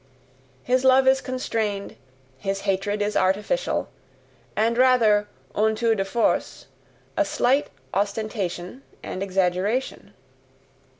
His 0.63 0.83
love 0.83 1.07
is 1.07 1.21
constrained, 1.21 1.95
his 2.39 2.61
hatred 2.61 3.03
is 3.03 3.15
artificial, 3.15 3.87
and 4.55 4.75
rather 4.75 5.27
UN 5.55 5.75
TOUR 5.75 5.93
DE 5.93 6.03
FORCE, 6.05 6.65
a 7.15 7.23
slight 7.23 7.69
ostentation 7.93 8.81
and 9.03 9.21
exaggeration. 9.21 10.15